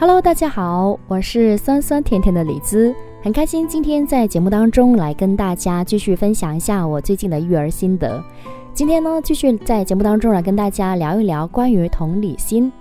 [0.00, 8.18] Hello，大家好，我是酸酸甜甜的李子，很开心今天在节目当中来跟大家继续分享一下我最近的育儿心得。
[8.72, 12.72] 今天呢，继续在节目当中来跟大家聊一聊关于同理心。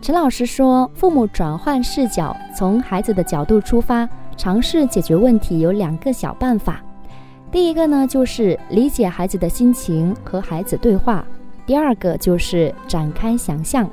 [0.00, 6.80] 陈老师说，父母转换视角，从孩子的角度出发，尝试解决问题有两个小办法。
[7.50, 11.26] 第一个呢，就是理解孩子的心情，和孩子对话。
[11.66, 13.88] 第二个就是展开想象，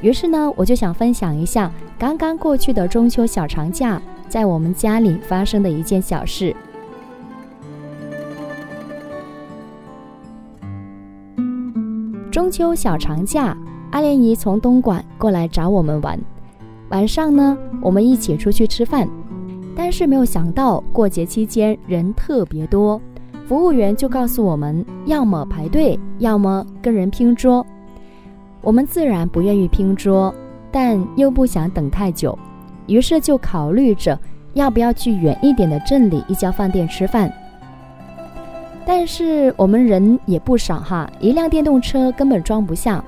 [0.00, 6.54] 于是呢，我就想分享一下刚刚过去的中秋小长假，在我们家里发生的一件小事。
[12.30, 13.56] 中秋小长假，
[13.90, 16.16] 阿莲姨从东莞过来找我们玩，
[16.90, 19.08] 晚上呢，我们一起出去吃饭，
[19.74, 23.00] 但是没有想到过节期间人特别多。
[23.48, 27.64] 服务员就告诉我们，要么排队，要么跟人拼桌。
[28.60, 30.34] 我们自然不愿意拼桌，
[30.70, 32.38] 但又不想等太久，
[32.86, 34.20] 于是就考虑着
[34.52, 37.32] 要不要去远一点的镇里一家饭店吃饭。
[38.84, 43.02] 但是我们人也不少哈，一辆电动车根本装不下，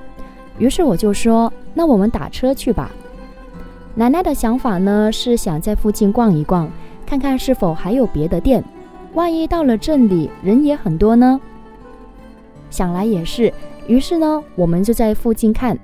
[0.57, 2.89] 于是我就说：“那我们打车去吧。”
[3.93, 6.67] 奶奶的想法呢，是想在附近逛一逛，
[7.05, 8.63] 看看是否还有别的店。
[9.13, 11.39] 万一到了镇里人也很多呢？
[12.69, 13.53] 想来也是，
[13.87, 15.77] 于是呢，我们就在附近看。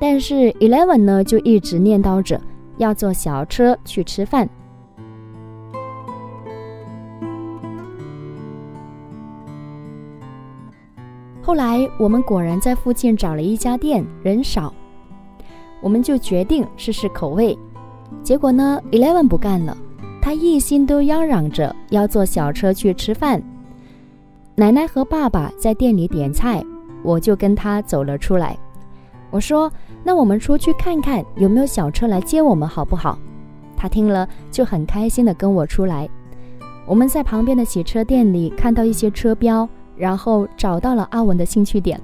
[0.00, 2.40] 但是 Eleven 呢，就一直念叨着
[2.78, 4.48] 要坐小车去吃饭。
[11.42, 14.72] 后来我们果然在附近找了一家店，人少，
[15.80, 17.56] 我们就决定试试口味。
[18.22, 19.76] 结果呢，Eleven 不干了。
[20.26, 23.40] 他一心都嚷嚷着要坐小车去吃饭。
[24.56, 26.60] 奶奶和爸爸在店里点菜，
[27.04, 28.58] 我就跟他走了出来。
[29.30, 29.70] 我说
[30.02, 33.16] ：“那我们出去看看有没有小车来接我们，好不好？”
[33.78, 36.08] 他听了就很开心的跟我出来。
[36.88, 42.00] 我们在旁边的洗车店里看到一些车标，然后找到了阿文的兴趣点。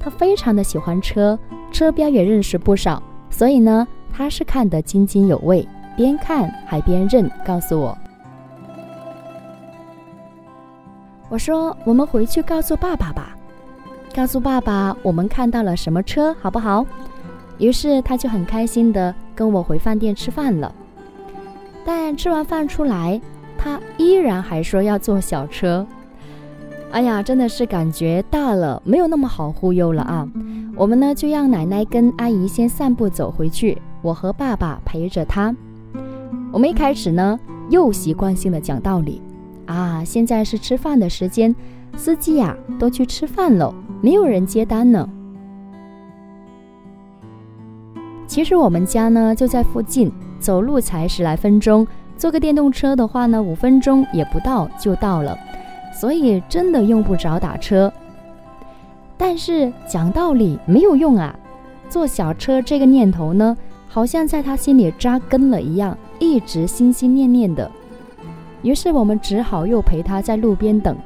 [0.00, 1.38] 他非常的喜欢车，
[1.70, 3.00] 车标也认识不少，
[3.30, 5.64] 所以呢，他是看得津津有味。
[5.96, 7.96] 边看还边认，告诉我。
[11.28, 13.36] 我说：“我们回去告诉爸爸吧，
[14.14, 16.84] 告诉爸爸我们看到了什么车，好不好？”
[17.58, 20.74] 于是他就很开心的跟我回饭店吃饭了。
[21.84, 23.20] 但吃完饭出来，
[23.56, 25.86] 他依然还说要坐小车。
[26.90, 30.28] 哎呀，真的是感觉大了，没有那么好忽悠了啊！
[30.76, 35.54] 我们呢就让奶奶跟阿姨先散步走回去，我和爸爸陪着他。
[36.52, 37.40] 我们一开始呢，
[37.70, 39.22] 又习惯性的讲道理，
[39.64, 41.54] 啊，现在是吃饭的时间，
[41.96, 45.08] 司机呀都去吃饭了，没有人接单呢。
[48.26, 51.86] 其实我们家呢就在附近，走路才十来分钟，
[52.18, 55.34] 坐个电动车的话呢，五分钟也不到就到了，
[55.98, 57.90] 所以真的用不着打车。
[59.16, 61.34] 但是讲道理没有用啊，
[61.88, 63.56] 坐小车这个念头呢，
[63.88, 65.96] 好像在他心里扎根了一样。
[66.22, 67.68] 一直心心念念的，
[68.62, 70.96] 于是我们只好又陪他在路边等，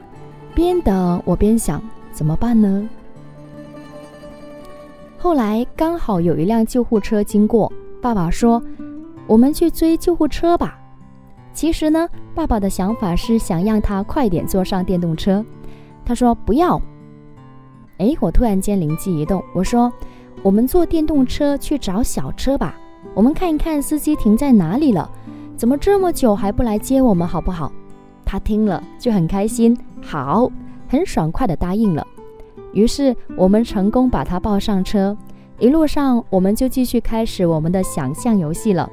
[0.54, 1.82] 边等我边想
[2.12, 2.86] 怎么办呢？
[5.16, 7.72] 后来刚好有一辆救护车经过，
[8.02, 8.62] 爸爸说
[9.26, 10.78] ：“我们去追救护车吧。”
[11.54, 15.42] 其实呢，爸爸的想法是想让他快点坐上电动车。
[16.04, 16.78] 他说：“不要。”
[17.96, 19.90] 哎，我突然间灵机一动，我说
[20.44, 22.78] ：“我们坐电动车去找小车吧。”
[23.14, 25.10] 我们看一看司机停在哪里了，
[25.56, 27.72] 怎么这么久还不来接我们，好不好？
[28.24, 30.50] 他听了就很开心，好，
[30.88, 32.06] 很爽快的答应了。
[32.72, 35.16] 于是我们成功把他抱上车，
[35.58, 38.90] 一路上我们就继续开始我们的想象游戏了。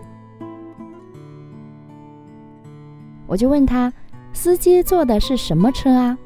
[3.27, 3.91] 我就问他，
[4.31, 6.17] 司机坐的是什么车啊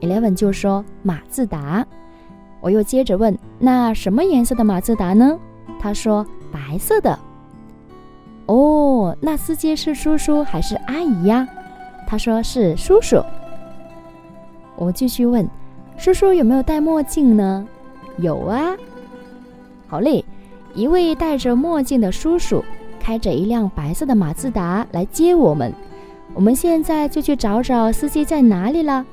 [0.00, 1.84] ？Eleven 就说马自达。
[2.60, 5.38] 我又接着问，那什么颜色的马自达呢？
[5.80, 7.18] 他说白色的。
[8.50, 11.46] 哦，那司机是叔叔还是阿姨呀？
[12.04, 13.22] 他说是叔叔。
[14.74, 15.48] 我继续问，
[15.96, 17.64] 叔叔有没有戴墨镜呢？
[18.18, 18.74] 有啊。
[19.86, 20.24] 好嘞，
[20.74, 22.64] 一位戴着墨镜的叔叔
[22.98, 25.72] 开着一辆白色的马自达来接我们。
[26.34, 29.06] 我们现在就去找找司机在哪里了。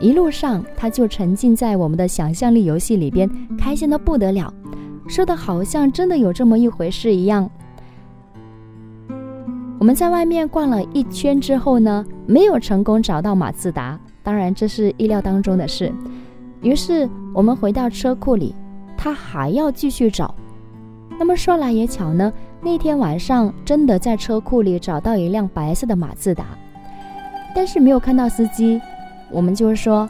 [0.00, 3.26] 一路上，他就沉浸在我们的想象力游戏里边，
[3.58, 4.52] 开心的不得了。
[5.08, 7.50] 说的好像真的有这么一回事一样。
[9.78, 15.92] 我们在外面逛了一圈之后呢，没有成功找到马自达，当然这是意料当中的事。
[16.60, 18.54] 于是我们回到车库里，
[18.96, 20.34] 他还要继续找。
[21.18, 26.44] 那么说来也巧呢，那天晚上真的在车库里找到一辆白色的马自达，
[27.54, 28.80] 但是没有看到司机。
[29.30, 30.08] 我们就说：“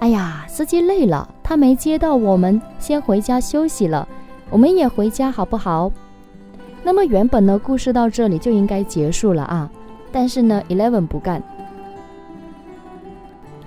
[0.00, 4.06] 哎呀，司机累了，他没接到我们，先回家休息了。
[4.50, 5.90] 我们也回家好不好？”
[6.84, 9.70] 那么原本呢，故事到这里就应该结束了啊，
[10.12, 11.42] 但是呢，Eleven 不干。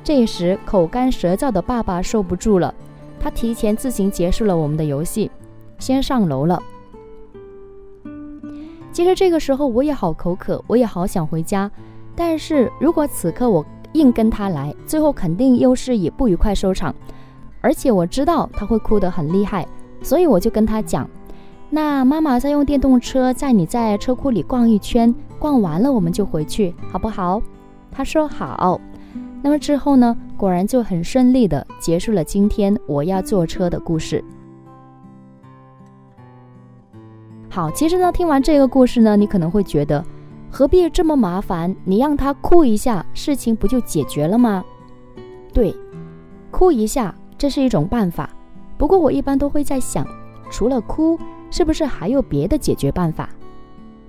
[0.04, 2.72] 这时，口干舌燥的爸爸受不住了，
[3.19, 5.31] 他提前自行结束了我们的游戏，
[5.80, 6.62] 先上楼了。
[8.92, 11.72] 其实这个时候我也好口渴，我也好想回家，
[12.16, 16.94] 但是如果此刻我硬跟他来，最后肯定又是以不愉快收场，
[17.62, 19.66] 而且我知道他会哭得很厉害，
[20.02, 21.10] 所以我就跟他讲
[21.69, 27.42] ：“那妈妈再用电动车载你在车库里逛一圈，逛完了我们就回去，好不好？”
[27.92, 28.81] 他说好。
[29.44, 30.16] 那么之后呢？
[30.38, 34.24] 果然就很顺利的结束了今天我要坐车的故事。
[37.50, 40.04] 好，其实呢，听完这个故事呢，你可能会觉得，
[40.50, 41.75] 何必这么麻烦？
[41.84, 44.63] 你让他哭一下，事情不就解决了吗？
[45.54, 45.75] 对，
[46.50, 48.30] 哭一下，这是一种办法。
[48.78, 50.06] 不过我一般都会在想，
[50.52, 51.18] 除了哭，
[51.50, 53.28] 是不是还有别的解决办法？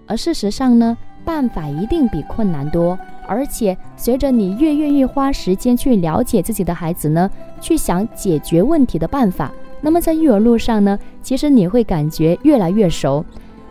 [0.06, 0.94] 而事实上呢，
[1.25, 2.99] 办法一定比困难多。
[3.26, 9.50] 而且，随着你越愿意花时间去了解自己的孩子呢，去想解决问题的办法，
[9.81, 13.25] 那么在育儿路上呢，其实你会感觉越来越熟。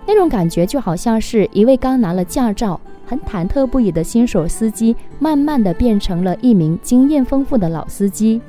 [0.07, 8.42] 那种感觉就好像是一位刚拿了驾照、很忐忑不已的新手司机，慢慢的变成了一名经验丰富的老司机。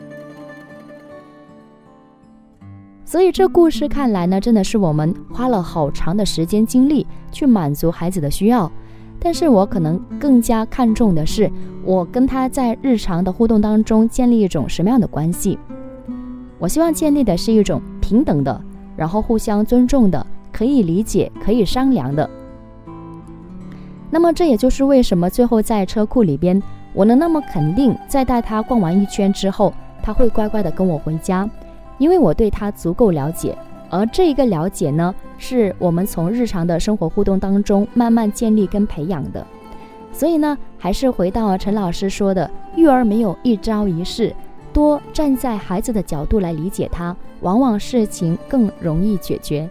[3.13, 8.73] 所以这故事看来呢，真的是我们花了好长的时间精力去满足孩子的需要。
[9.21, 11.53] 但是我可能更加看重的是，
[11.85, 15.59] 我跟他在日常的互动当中建立一种什么样的关系？
[16.59, 18.59] 我希望建立的是一种平等的，
[18.97, 22.31] 然后互相尊重的，可以理解、可以商量的。
[24.09, 26.63] 那么这也就是为什么最后在车库里边，
[26.95, 29.71] 我能那么肯定，在带他逛完一圈之后，
[30.03, 31.47] 他会乖乖的跟我回家，
[32.03, 33.57] 因为我对他足够了解。
[33.89, 39.47] 而这一个了解呢，是我们从日常的生活互动当中慢慢建立跟培养的。
[40.13, 44.35] 所以呢，还是回到陈老师说的，育儿没有一朝一夕，
[44.73, 49.71] 多站在孩子的角度来理解他，往往事情更容易解决。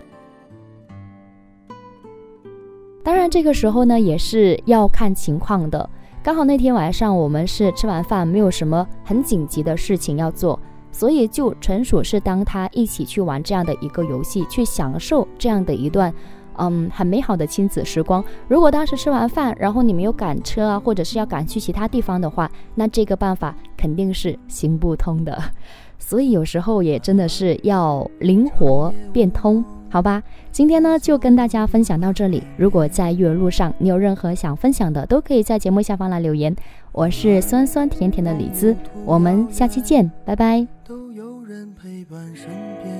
[3.03, 5.89] 当然，这个时候呢，也是要看情况的。
[6.23, 10.57] 刚好那天晚上我们是吃完饭，没有什么很紧急的事情要做。
[10.91, 16.13] 所以就纯属是当他一起去玩这样的一个游戏，去享受这样的一段，
[16.57, 18.23] 嗯，很美好的亲子时光。
[18.47, 25.41] 如果当时吃完饭，然后你没有赶车啊，或者是要赶去其他地方的话，那这个办法肯定是行不通的。
[25.97, 29.63] 所以有时候也真的是要灵活变通。
[29.89, 32.41] 好吧，今天呢就跟大家分享到这里。
[32.55, 36.55] 如果在育儿路上你有任何想分享的，都可以在节目下方来留言。
[36.93, 40.67] 我是酸酸甜甜的李子，我们下期见，拜拜。
[40.85, 42.47] 都有人陪伴身
[42.83, 42.93] 边，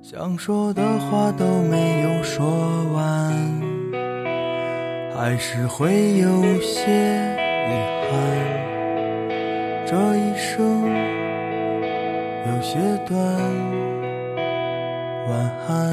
[0.00, 2.46] 想说的话都没有说
[2.94, 3.34] 完，
[5.14, 6.90] 还是会有些
[7.68, 7.72] 遗
[8.08, 8.12] 憾。
[9.86, 10.82] 这一生。
[12.46, 13.18] 有些短，
[15.28, 15.32] 晚
[15.66, 15.92] 安，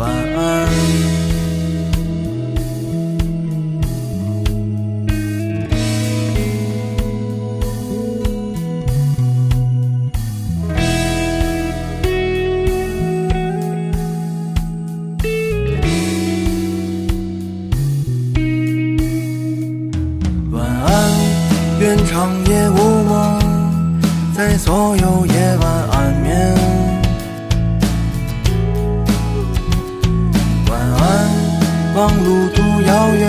[0.00, 0.66] 晚安。
[20.50, 20.90] 晚安，
[21.78, 23.38] 愿长夜无梦，
[24.34, 26.14] 在所有夜晚安。
[26.22, 26.69] 眠。
[32.00, 33.28] 望路途遥远，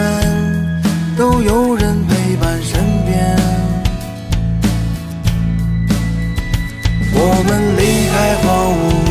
[1.18, 3.36] 都有人陪伴身边。
[7.14, 8.48] 我们离开荒
[8.80, 9.11] 芜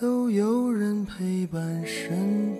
[0.00, 2.56] 都有人陪伴身